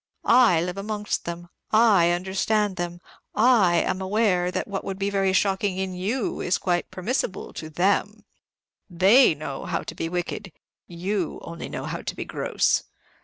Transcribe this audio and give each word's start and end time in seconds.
I 0.25 0.63
live 0.63 0.79
amongst 0.79 1.25
them, 1.25 1.49
I 1.69 2.09
understand 2.09 2.75
them, 2.75 3.01
I 3.35 3.75
am 3.75 4.01
aware 4.01 4.49
that 4.49 4.67
what 4.67 4.83
would 4.83 4.97
be 4.97 5.11
very 5.11 5.31
shocking 5.31 5.77
in 5.77 5.93
you 5.93 6.39
is 6.41 6.57
quite 6.57 6.89
permissible 6.89 7.53
to 7.53 7.69
them. 7.69 8.25
They 8.89 9.35
know 9.35 9.65
how 9.65 9.83
to 9.83 9.93
be 9.93 10.09
wicked; 10.09 10.53
you 10.87 11.37
only 11.43 11.69
know 11.69 11.83
how 11.85 12.01
to 12.01 12.15
be 12.15 12.25
gross." 12.25 12.81